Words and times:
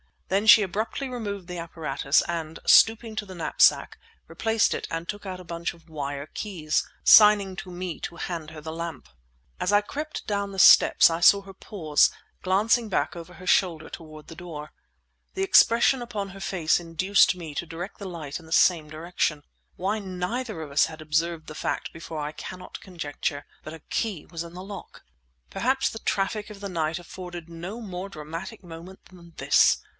Then 0.29 0.47
she 0.47 0.61
abruptly 0.63 1.09
removed 1.09 1.47
the 1.47 1.57
apparatus, 1.59 2.23
and, 2.25 2.57
stooping 2.65 3.15
to 3.17 3.25
the 3.25 3.35
knapsack, 3.35 3.99
replaced 4.29 4.73
it 4.73 4.87
and 4.89 5.07
took 5.07 5.25
out 5.25 5.41
a 5.41 5.43
bunch 5.43 5.73
of 5.73 5.89
wire 5.89 6.25
keys, 6.27 6.87
signing 7.03 7.55
to 7.57 7.69
me 7.69 7.99
to 7.99 8.15
hand 8.15 8.49
her 8.49 8.61
the 8.61 8.71
lamp. 8.71 9.09
As 9.59 9.73
I 9.73 9.81
crept 9.81 10.25
down 10.25 10.53
the 10.53 10.57
steps 10.57 11.09
I 11.11 11.19
saw 11.19 11.41
her 11.41 11.53
pause, 11.53 12.09
glancing 12.41 12.87
back 12.89 13.15
over 13.15 13.33
her 13.35 13.45
shoulder 13.45 13.89
toward 13.89 14.27
the 14.27 14.35
door. 14.35 14.71
The 15.35 15.43
expression 15.43 16.01
upon 16.01 16.29
her 16.29 16.39
face 16.39 16.79
induced 16.79 17.35
me 17.35 17.53
to 17.53 17.65
direct 17.67 17.99
the 17.99 18.07
light 18.09 18.39
in 18.39 18.45
the 18.45 18.51
same 18.53 18.89
direction. 18.89 19.43
Why 19.75 19.99
neither 19.99 20.61
of 20.61 20.71
us 20.71 20.85
had 20.85 21.01
observed 21.01 21.45
the 21.47 21.53
fact 21.53 21.91
before 21.93 22.21
I 22.21 22.31
cannot 22.31 22.79
conjecture; 22.81 23.45
but 23.63 23.73
a 23.73 23.79
key 23.79 24.25
was 24.25 24.43
in 24.43 24.53
the 24.53 24.63
lock! 24.63 25.03
Perhaps 25.51 25.89
the 25.89 25.99
traffic 25.99 26.49
of 26.49 26.61
the 26.61 26.69
night 26.69 26.97
afforded 26.97 27.49
no 27.49 27.81
more 27.81 28.07
dramatic 28.09 28.63
moment 28.63 29.05
than 29.05 29.33
this. 29.37 29.77